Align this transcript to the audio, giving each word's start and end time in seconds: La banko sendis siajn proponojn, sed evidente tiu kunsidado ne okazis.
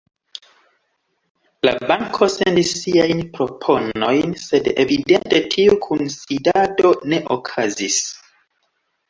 La 1.67 1.73
banko 1.91 2.29
sendis 2.35 2.71
siajn 2.79 3.21
proponojn, 3.35 4.33
sed 4.45 4.71
evidente 4.85 5.43
tiu 5.57 5.77
kunsidado 5.85 6.95
ne 7.15 7.23
okazis. 7.39 8.01